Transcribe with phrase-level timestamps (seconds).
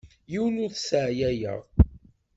[0.31, 1.61] Yiwen ur t-sseɛyayeɣ.